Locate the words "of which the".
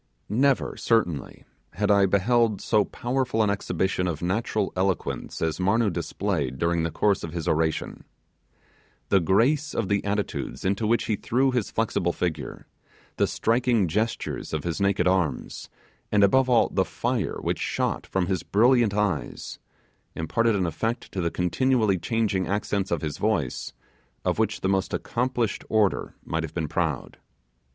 24.25-24.67